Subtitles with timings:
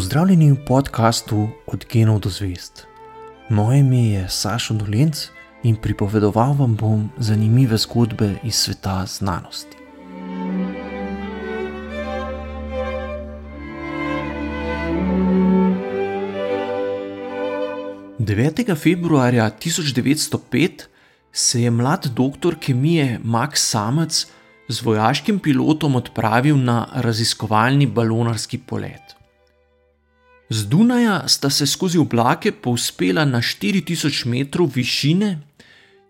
[0.00, 2.86] Pozdravljeni v podkastu Od genov do zvest.
[3.52, 5.26] Moje ime je Sašo Dolenc
[5.62, 9.76] in pripovedoval vam bom zanimive zgodbe iz sveta znanosti.
[18.18, 20.88] Devetega februarja 1905
[21.32, 24.26] se je mlad doktor kemije Max Samec
[24.68, 29.19] z vojaškim pilotom odpravil na raziskovalni balonarski polet.
[30.50, 35.38] Z Dunaja sta se skozi oblake povzpela na 4000 metrov višine,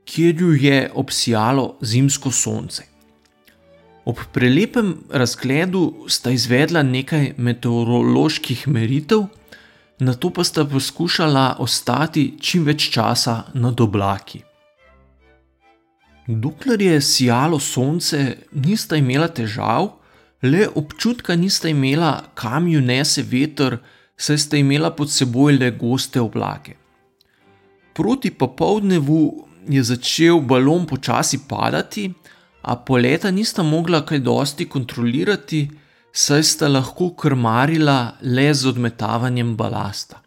[0.05, 2.83] kjer ju je obsijalo zimsko sonce.
[4.05, 9.27] Ob prelepem razgledu sta izvedla nekaj meteoroloških meritev,
[9.99, 14.41] na to pa sta poskušala ostati čim več časa nad oblaki.
[16.27, 19.93] Dokler je sijalo sonce, nista imela težav,
[20.43, 23.77] le občutka nista imela, kam ju nese veter,
[24.21, 26.77] saj sta imela pod seboj le goste oblake.
[27.97, 29.21] Proti popoldnevu
[29.69, 32.11] je začel balon počasi padati,
[32.63, 35.61] a poleta nista mogla kaj dosti kontrolirati,
[36.13, 40.21] saj sta lahko krmarila le z odmetavanjem balasta.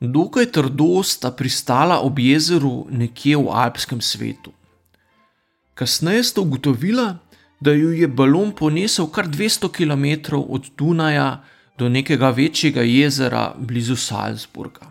[0.00, 4.52] Dokaj trdo sta pristala ob jezeru nekje v alpskem svetu.
[5.74, 7.16] Kasneje sta ugotovila,
[7.60, 11.42] da ju je balon ponesel kar 200 km od Dunaja
[11.80, 14.90] do nekega večjega jezera blizu Salzburga.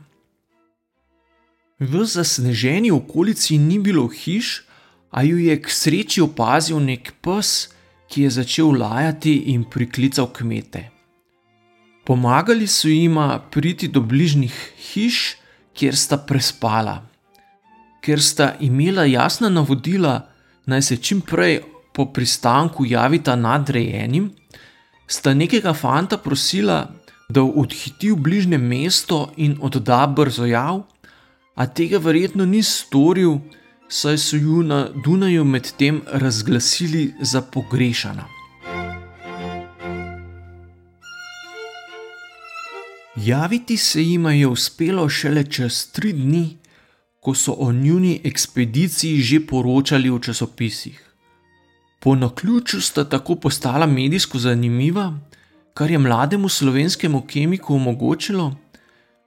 [1.79, 4.63] V zasneženi okolici ni bilo hiš,
[5.11, 7.69] a ju je k sreči opazil nek pes,
[8.09, 10.89] ki je začel lajati in priklical kmete.
[12.05, 14.57] Pomagali so jima priti do bližnjih
[14.89, 15.37] hiš,
[15.77, 17.03] kjer sta prespala.
[18.01, 20.25] Ker sta imela jasna navodila,
[20.65, 21.61] naj se čim prej
[21.93, 24.31] po pristanku javita nadrejenim,
[25.09, 26.87] sta nekega fanta prosila,
[27.29, 30.83] da odhiti v bližnje mesto in odda brzo jav,
[31.55, 33.39] a tega verjetno ni storil,
[33.89, 38.25] saj so ju na Dunaju medtem razglasili za pogrešana.
[43.15, 46.57] Javiti se jima je uspelo šele čez tri dni,
[47.19, 51.08] ko so o njuni ekspediciji že poročali v časopisih.
[51.99, 55.19] Po naključju sta tako postala medijsko zanimiva,
[55.73, 58.55] kar je mlademu slovenskemu kemiku omogočilo,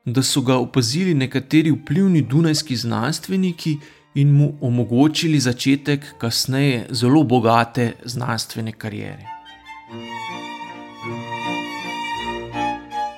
[0.05, 3.77] da so ga opazili nekateri vplivni dunajski znanstveniki
[4.15, 9.27] in mu omogočili začetek kasneje zelo bogate znanstvene kariere.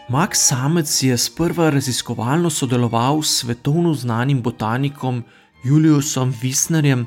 [0.09, 5.25] Max Samec je sprva raziskovalno sodeloval s svetovno znanim botanikom
[5.65, 7.05] Juliusom Wisnerjem,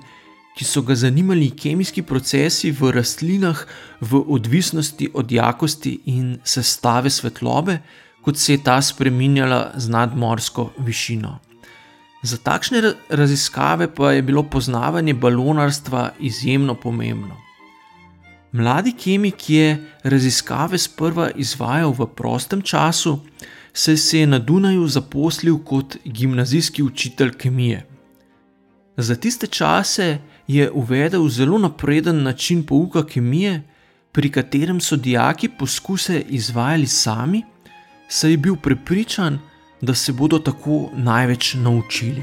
[0.57, 3.59] ki so ga zanimali kemijski procesi v rastlinah
[4.01, 7.77] v odvisnosti od jakosti in sestave svetlobe,
[8.25, 11.37] kot se je ta spreminjala z nadmorsko višino.
[12.23, 17.37] Za takšne raziskave pa je bilo poznavanje balonarstva izjemno pomembno.
[18.51, 23.19] Mladi kemik je raziskave sprva izvajal v prostem času,
[23.73, 27.85] saj se je na Dunaju zaposlil kot gimnazijski učitelj kemije.
[28.97, 33.63] Za tiste čase je uvedel zelo napreden način pouka kemije,
[34.11, 37.43] pri katerem so dijaki poskuse izvajali sami,
[38.09, 39.39] saj je bil prepričan,
[39.81, 42.21] da se bodo tako največ naučili.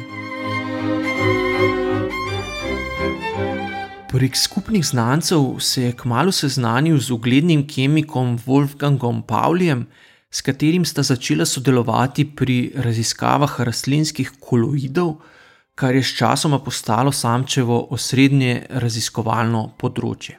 [4.09, 9.87] Prek skupnih znancev se je kmalo seznanil z uglednim kemikom Wolfgangom Pavlijem,
[10.31, 15.17] s katerim sta začela sodelovati pri raziskavah rastlinskih koloidov,
[15.75, 20.39] kar je sčasoma postalo samčevo osrednje raziskovalno področje.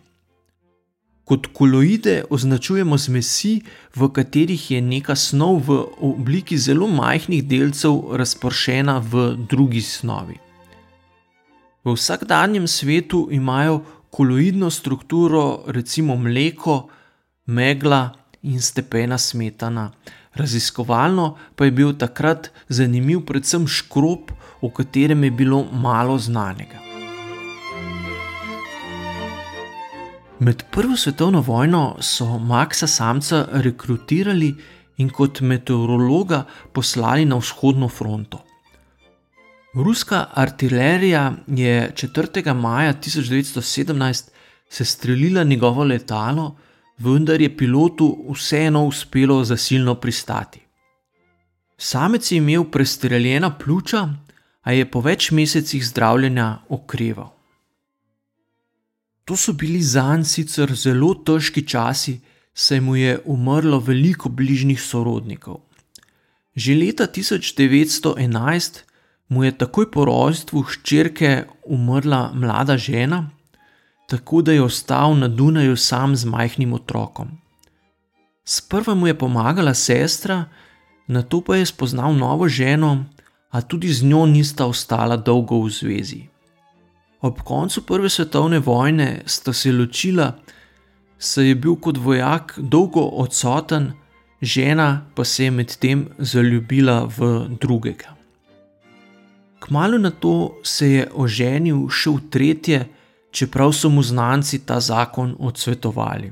[1.25, 3.55] Kot koloide označujemo zmesi,
[3.97, 10.37] v katerih je neka snov v obliki zelo majhnih delcev razpršena v drugi snovi.
[11.85, 16.89] V vsakdanjem svetu imajo koloidno strukturo recimo mleko,
[17.45, 18.13] megla
[18.43, 19.91] in stepena smetana.
[20.35, 26.79] Raziskovalno pa je bil takrat zanimiv predvsem škrob, o katerem je bilo malo znanega.
[30.39, 34.55] Med Prvo svetovno vojno so Maxa Samca rekrutirali
[34.97, 36.43] in kot meteorologa
[36.73, 38.41] poslali na vzhodno fronto.
[39.73, 42.53] Ruska artilerija je 4.
[42.53, 44.29] maja 1917
[44.69, 46.55] sestrelila njegovo letalo,
[46.97, 50.59] vendar je pilotu vseeno uspelo zasilno pristati.
[51.77, 54.09] Samec je imel prestreljena pljuča,
[54.61, 57.29] a je po več mesecih zdravljenja okreval.
[59.25, 62.19] To so bili za njega sicer zelo težki časi,
[62.53, 65.61] saj mu je umrlo veliko bližnjih sorodnikov.
[66.55, 68.81] Že leta 1911
[69.27, 73.29] mu je takoj po rojstvu hčerke umrla mlada žena,
[74.07, 77.27] tako da je ostal na Dunaju sam z majhnim otrokom.
[78.45, 80.45] Sprva mu je pomagala sestra,
[81.07, 83.05] na to pa je spoznal novo ženo,
[83.49, 86.27] a tudi z njo nista ostala dolgo v zvezi.
[87.21, 90.33] Ob koncu Prve svetovne vojne sta se ločila,
[91.17, 93.93] saj je bil kot vojak dolgo odsoten,
[94.41, 98.15] žena pa se je medtem zaljubila v drugega.
[99.59, 102.85] Kmalo na to se je oženil še v tretje,
[103.35, 106.31] čeprav so mu znanci ta zakon odsvetovali.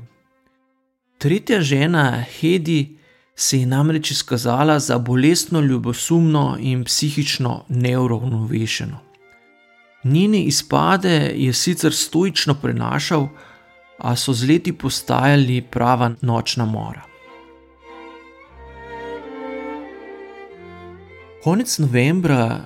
[1.18, 2.98] Tretja žena, Hedi,
[3.36, 8.98] se je namreč izkazala za bolestno, ljubosumno in psihično neuravnovešeno.
[10.04, 13.28] Njene izpade je sicer stoično prenašal,
[13.98, 17.02] a so z leti postajali prava nočna mora.
[21.42, 22.64] Konec novembra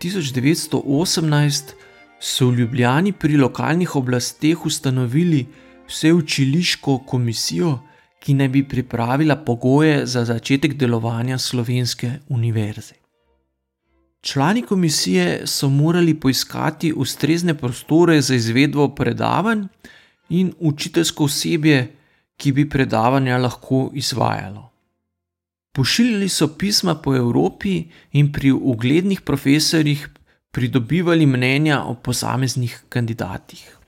[0.00, 1.81] 1918
[2.22, 5.46] so v Ljubljani pri lokalnih oblasteh ustanovili
[5.88, 7.78] vseučiliško komisijo,
[8.22, 12.94] ki naj bi pripravila pogoje za začetek delovanja slovenske univerze.
[14.20, 19.66] Člani komisije so morali poiskati ustrezne prostore za izvedbo predavanj
[20.28, 21.96] in učiteljsko osebje,
[22.36, 24.70] ki bi predavanja lahko izvajalo.
[25.72, 27.82] Pošiljali so pisma po Evropi
[28.12, 30.08] in pri uglednih profesorjih
[30.52, 33.78] pridobivali mnenja o posameznih kandidatih.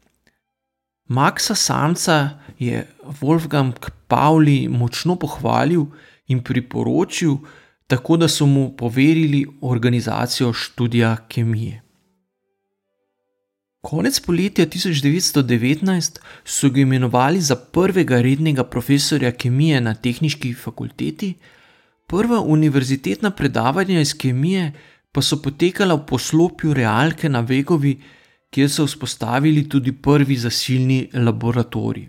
[1.08, 2.87] Maxa Samca je
[3.20, 3.72] Wolfgang
[4.08, 5.87] Pauli močno pohvalil
[6.28, 7.37] in priporočil,
[7.87, 11.82] tako da so mu poverili organizacijo študija kemije.
[13.84, 21.34] Konec poletja 1919 so ga imenovali za prvega rednega profesorja kemije na tehnički fakulteti,
[22.06, 24.72] Prva univerzitetna predavanja iz kemije
[25.14, 27.94] pa so potekala v poslopju realke na Vegovi,
[28.50, 32.08] kjer so vzpostavili tudi prvi zasilni laboratorij.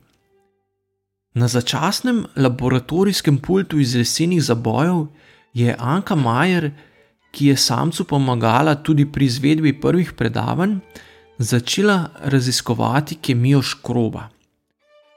[1.35, 5.07] Na začasnem laboratorijskem pultu iz lesenih zabojev
[5.53, 6.71] je Anka Majer,
[7.31, 10.77] ki je samcu pomagala tudi pri izvedbi prvih predavanj,
[11.37, 14.29] začela raziskovati kemijo škroba.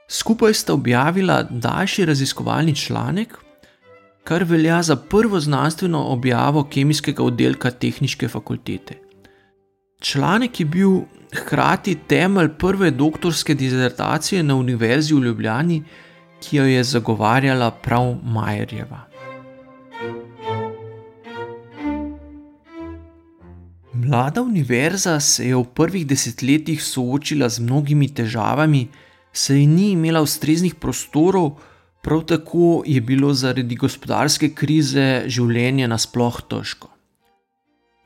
[0.08, 3.38] Skupaj sta objavila daljši raziskovalni članek,
[4.24, 8.94] kar velja za prvo znanstveno objavo kemijskega oddelka Tehnične fakultete.
[10.00, 11.00] Članek je bil
[11.34, 15.82] hkrati temelj prve doktorske disertacije na Univerzi v Ljubljani,
[16.40, 19.08] ki jo je zagovarjala prav Majerjeva.
[23.92, 28.86] Mlada univerza se je v prvih desetletjih soočila z mnogimi težavami,
[29.32, 31.58] saj ni imela ustreznih prostorov,
[32.08, 36.88] Prav tako je bilo zaradi gospodarske krize življenje nasploh težko.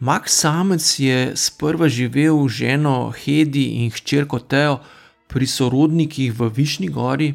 [0.02, 4.80] Max Samec je sprva živel z ženo Hedi in hčerko Teo
[5.30, 7.30] pri sorodnikih v Višnji gori,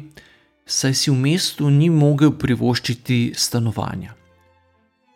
[0.66, 4.12] saj si v mestu ni mogel privoščiti stanovanja.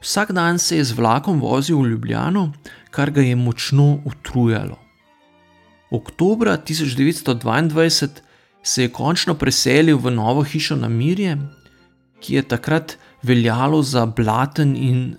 [0.01, 2.49] Vsak dan se je z vlakom vozil v Ljubljano,
[2.89, 4.81] kar ga je močno utrujalo.
[5.93, 8.31] Oktober 1922
[8.62, 11.37] se je končno preselil v novo hišo na Mirje,
[12.20, 15.17] ki je takrat veljalo za blaten in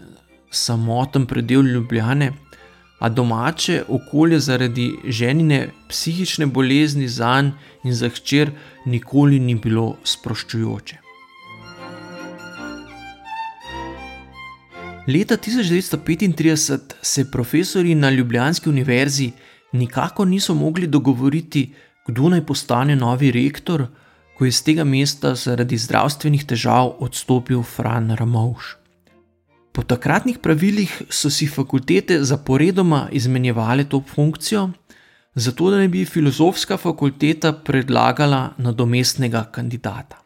[0.51, 2.32] samoten predel Ljubljane,
[3.00, 8.51] a domače okolje zaradi ženine psihične bolezni za njega in za hčer
[8.86, 10.98] nikoli ni bilo sproščujoče.
[15.08, 19.32] Leta 1935 se profesori na Ljubljanski univerzi
[19.72, 21.74] nikako niso mogli dogovoriti,
[22.07, 23.88] kdo naj postane novi rektor,
[24.38, 28.77] ko je z tega mesta zaradi zdravstvenih težav odstopil Fran Ramovš.
[29.74, 34.69] Po takratnih pravilih so si fakultete zaporedoma izmenjevale to funkcijo,
[35.36, 40.19] zato da ne bi filozofska fakulteta predlagala nadomestnega kandidata.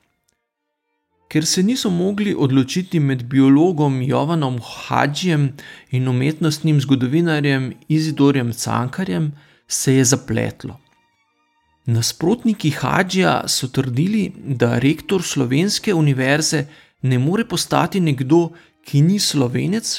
[1.28, 5.50] Ker se niso mogli odločiti med biologom Jovanom Hadžijem
[5.92, 9.32] in umetnostnim zgodovinarjem Izidorjem Cankarjem,
[9.68, 10.80] se je zapletlo.
[11.88, 16.66] Nasprotniki Hadžija so trdili, da rektor slovenske univerze
[17.02, 18.50] ne more postati nekdo,
[18.84, 19.92] ki ni slovenec,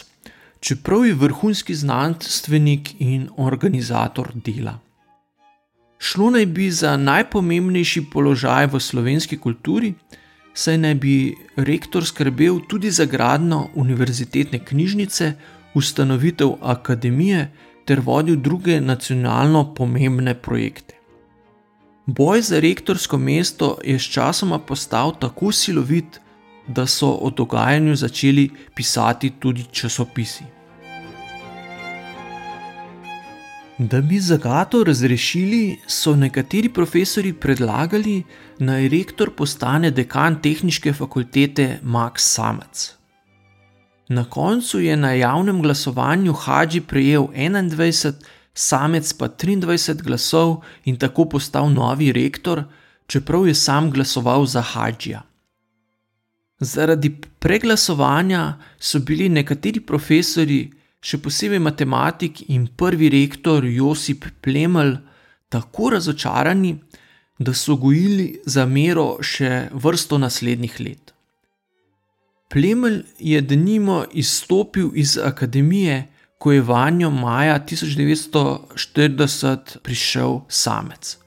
[0.61, 4.79] čeprav je vrhunski znanstvenik in organizator dela.
[5.99, 9.95] Šlo naj bi za najpomembnejši položaj v slovenski kulturi,
[10.55, 11.15] saj naj bi
[11.57, 15.33] rektor skrbel tudi za gradno univerzitetne knjižnice,
[15.75, 17.49] ustanovitev akademije
[17.85, 20.98] ter vodil druge nacionalno pomembne projekte.
[22.09, 26.21] Boj za rektorsko mesto je sčasoma postal tako silovit,
[26.67, 30.45] da so o dogajanju začeli pisati tudi časopisi.
[33.79, 38.23] Da bi zagato razrešili, so nekateri profesori predlagali,
[38.59, 42.95] naj rektor postane dekan tehnične fakultete Max Samec.
[44.09, 48.13] Na koncu je na javnem glasovanju Hadži prejel 21,
[48.59, 52.65] Samec pa 23 glasov in tako postal novi rektor,
[53.07, 55.23] čeprav je sam glasoval za Hadžija.
[56.61, 60.59] Zaradi preglasovanja so bili nekateri profesori,
[60.99, 64.97] še posebej matematik in prvi rektor Josip Plemelj,
[65.49, 66.75] tako razočarani,
[67.39, 71.15] da so gojili za mero še vrsto naslednjih let.
[72.51, 81.19] Plemelj je denimo izstopil iz akademije, ko je vanjo maja 1940 prišel samec.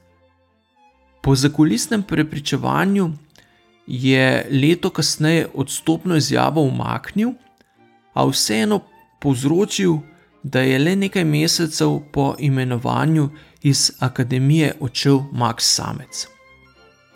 [1.22, 3.10] Po zakulisnem prepričevanju
[3.86, 7.30] je leto kasneje odstopno izjavo umaknil,
[8.14, 8.80] a vseeno
[9.20, 9.98] povzročil,
[10.42, 13.30] da je le nekaj mesecev po imenovanju
[13.62, 16.26] iz akademije odšel Max Samec.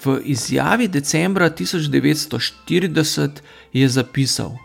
[0.04, 3.30] V izjavi decembra 1940
[3.72, 4.56] je zapisal: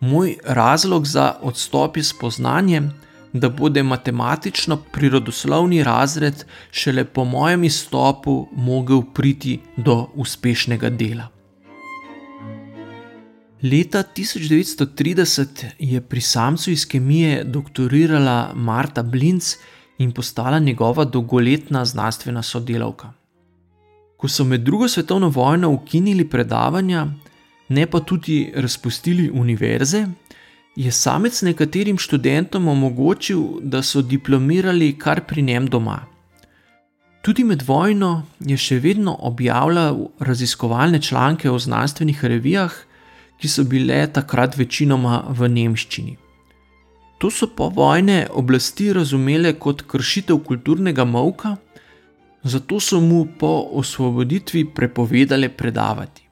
[0.00, 2.82] Moj razlog za odstop je spoznanje,
[3.32, 11.28] da bude matematično-prirodoslovni razred šele po mojem izstopu mogel priti do uspešnega dela.
[13.62, 19.54] Leta 1930 je pri samcu iz kemije doktorirala Marta Blinc
[19.98, 23.12] in postala njegova dolgoletna znanstvena sodelavka.
[24.16, 27.06] Ko so med drugo svetovno vojno ukinili predavanja,
[27.70, 30.06] ne pa tudi razpustili univerze,
[30.76, 36.00] je samec nekaterim študentom omogočil, da so diplomirali kar pri njem doma.
[37.22, 42.72] Tudi med vojno je še vedno objavljal raziskovalne članke o znanstvenih revijah,
[43.40, 46.16] ki so bile takrat večinoma v nemščini.
[47.20, 51.56] To so po vojne oblasti razumele kot kršitev kulturnega molka,
[52.42, 56.29] zato so mu po osvoboditvi prepovedale predavati.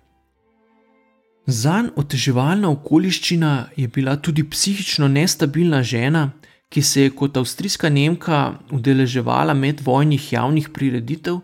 [1.48, 6.30] Zanj oteževalna okoliščina je bila tudi psihično nestabilna žena,
[6.68, 11.40] ki se je kot avstrijska Nemka udeleževala medvojnih javnih prireditev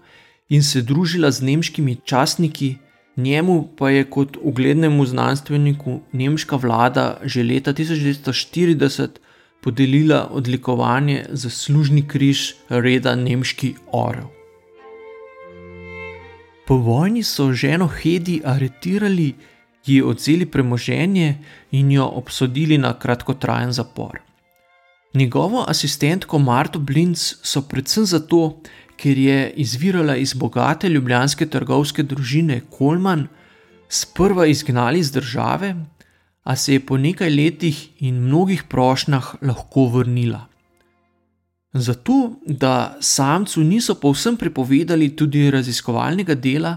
[0.49, 2.75] in se družila z nemškimi časniki,
[3.17, 9.09] Njemu pa je kot uglednemu znanstveniku nemška vlada že leta 1940
[9.63, 14.27] podelila odlikovanje za služni križ reda Nemški Orel.
[16.67, 19.35] Po vojni so ženo Hedi aretirali,
[19.87, 21.39] ji odzeli premoženje
[21.71, 24.21] in jo obsodili na kratkotrajen zapor.
[25.15, 28.61] Njegovo asistentko Marto Blinc so predvsem zato,
[28.97, 33.29] ker je izvirala iz bogate ljubljanske trgovske družine Kolman,
[33.89, 35.75] sprva izgnali iz države,
[36.43, 40.47] a se je po nekaj letih in mnogih prošnjah lahko vrnila.
[41.73, 46.77] Zato, da samcu niso povsem prepovedali tudi raziskovalnega dela,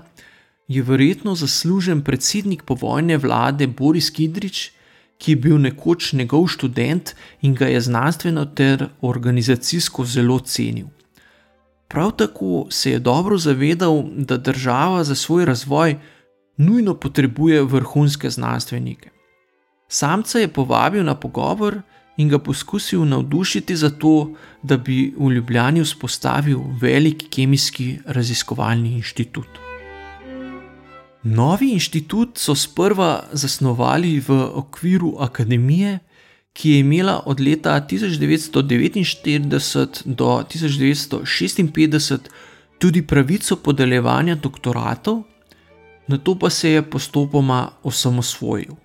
[0.68, 4.72] je verjetno zaslužen predsednik povojne vlade Boris Kidrič,
[5.18, 10.88] ki je bil nekoč njegov študent in ga je znanstveno ter organizacijsko zelo cenil.
[11.88, 15.96] Prav tako se je dobro zavedal, da država za svoj razvoj
[16.58, 19.10] nujno potrebuje vrhunske znanstvenike.
[19.88, 21.82] Samca je povabil na pogovor
[22.18, 29.67] in ga poskusil navdušiti za to, da bi v Ljubljani vzpostavil velik kemijski raziskovalni inštitut.
[31.28, 36.00] Novi inštitut so sprva zasnovali v okviru akademije,
[36.54, 42.20] ki je imela od leta 1949 do 1956
[42.80, 45.24] tudi pravico podeljevanja doktoratov,
[46.08, 48.76] na to pa se je postopoma osamosvojil.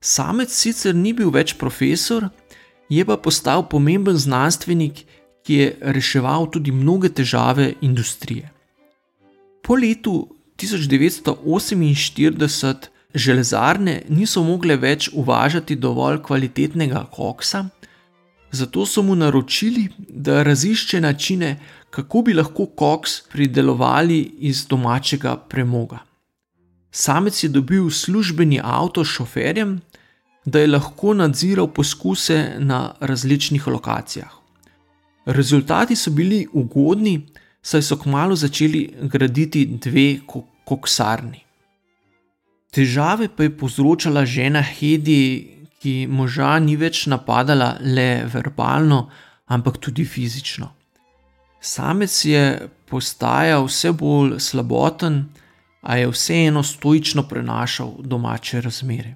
[0.00, 2.28] Samec sicer ni bil več profesor,
[2.88, 5.06] je pa postal pomemben znanstvenik,
[5.44, 8.50] ki je reševal tudi mnoge težave industrije.
[9.62, 17.68] Po letu 1948 Železarne niso mogle več uvažati dovolj kvalitetnega koksa,
[18.50, 25.98] zato so mu naročili, da razišče načine, kako bi lahko koks pridelovali iz domačega premoga.
[26.90, 29.78] Samec je dobil službeni avto s šoferjem,
[30.44, 34.30] da je lahko nadziral poskuse na različnih lokacijah.
[35.26, 37.20] Rezultati so bili ugodni,
[37.64, 40.20] saj so kmalo začeli graditi dve
[40.64, 41.40] koksarni.
[42.74, 49.08] Težave pa je povzročala žena Hedi, ki moža ni več napadala le verbalno,
[49.46, 50.70] ampak tudi fizično.
[51.60, 55.24] Samec je postajal vse bolj slaboten,
[55.84, 59.14] a je vseeno stoično prenašal domače razmere.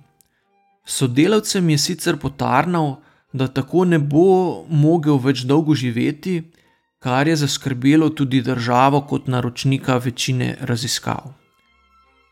[0.85, 2.97] Sodelavcem je sicer potarnal,
[3.33, 6.43] da tako ne bo mogel več dolgo živeti,
[6.99, 11.35] kar je zaskrbelo tudi državo kot naročnika večine raziskav.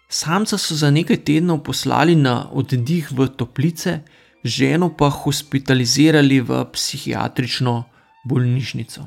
[0.09, 4.01] Samca so za nekaj tednov poslali na oddih v toplice,
[4.45, 7.85] ženo pa hospitalizirali v psihiatrično
[8.25, 9.07] bolnišnico.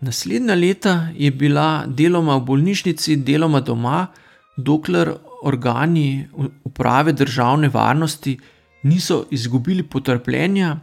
[0.00, 4.06] Naslednja leta je bila deloma v bolnišnici, deloma doma,
[4.56, 6.28] dokler organi
[6.64, 8.38] uprave državne varnosti
[8.82, 10.76] niso izgubili potrpljenja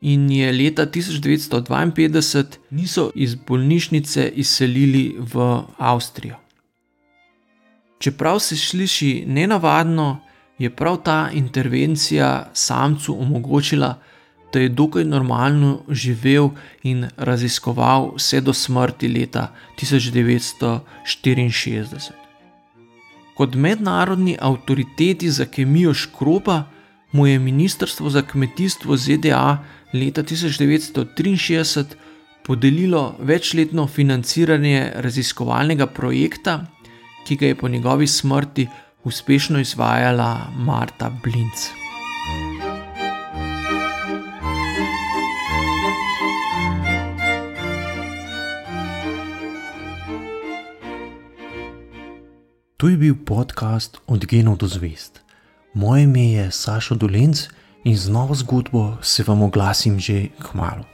[0.00, 6.36] in je leta 1952 niso iz bolnišnice izselili v Avstrijo.
[7.98, 10.20] Čeprav se sliši nenavadno,
[10.58, 13.98] je prav ta intervencija samcu omogočila,
[14.52, 16.48] da je dokaj normalno živel
[16.82, 22.10] in raziskoval vse do smrti leta 1964.
[23.34, 26.64] Kot mednarodni avtoriteti za kemijo škropa
[27.12, 31.84] mu je Ministrstvo za kmetijstvo ZDA leta 1963
[32.44, 36.66] podelilo večletno financiranje raziskovalnega projekta,
[37.26, 38.68] ki ga je po njegovi smrti
[39.04, 41.68] uspešno izvajala Marta Blinc.
[52.76, 55.20] To je bil podcast Od genov do zvest.
[55.74, 57.48] Moje ime je Sašo Dolenc
[57.88, 60.84] in z novo zgodbo se vam oglasim že k malu.